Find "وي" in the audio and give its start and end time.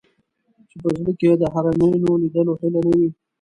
2.97-3.07